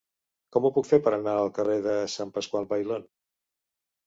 [0.55, 3.07] Com ho puc fer per anar al carrer de Sant Pasqual Bailón?